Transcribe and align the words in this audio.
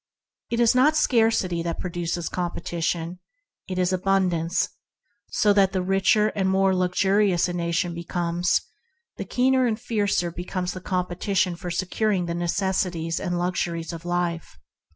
It 0.49 0.59
is 0.59 0.73
not 0.73 0.97
scarcity 0.97 1.61
that 1.61 1.77
produces 1.79 2.27
competition, 2.27 3.19
it 3.69 3.77
is 3.77 3.93
abundance; 3.93 4.69
so 5.29 5.53
that 5.53 5.73
the 5.73 5.83
richer 5.83 6.29
and 6.29 6.49
more 6.49 6.75
luxurious 6.75 7.47
a 7.47 7.53
nation 7.53 7.93
becomes, 7.93 8.61
the 9.17 9.25
keener 9.25 9.67
and 9.67 9.79
harder 9.79 10.31
becomes 10.31 10.73
the 10.73 10.81
competition 10.81 11.55
for 11.55 11.69
securing 11.69 12.25
the 12.25 12.33
necessaries 12.33 13.19
and 13.19 13.37
luxuries 13.37 13.93
of 13.93 14.03
life. 14.03 14.57